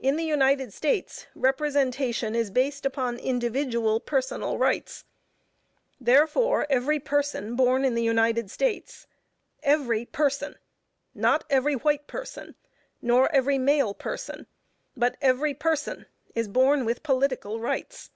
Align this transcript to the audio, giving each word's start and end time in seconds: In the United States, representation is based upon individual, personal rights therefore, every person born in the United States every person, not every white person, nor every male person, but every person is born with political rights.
In 0.00 0.16
the 0.16 0.24
United 0.24 0.72
States, 0.72 1.28
representation 1.32 2.34
is 2.34 2.50
based 2.50 2.84
upon 2.84 3.18
individual, 3.18 4.00
personal 4.00 4.58
rights 4.58 5.04
therefore, 6.00 6.66
every 6.68 6.98
person 6.98 7.54
born 7.54 7.84
in 7.84 7.94
the 7.94 8.02
United 8.02 8.50
States 8.50 9.06
every 9.62 10.04
person, 10.04 10.56
not 11.14 11.44
every 11.48 11.76
white 11.76 12.08
person, 12.08 12.56
nor 13.00 13.32
every 13.32 13.58
male 13.58 13.94
person, 13.94 14.48
but 14.96 15.16
every 15.20 15.54
person 15.54 16.06
is 16.34 16.48
born 16.48 16.84
with 16.84 17.04
political 17.04 17.60
rights. 17.60 18.10